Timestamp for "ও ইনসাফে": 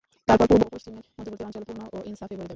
1.93-2.35